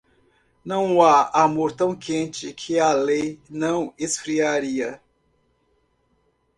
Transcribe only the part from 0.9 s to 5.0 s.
há amor tão quente que a lei não esfriaria.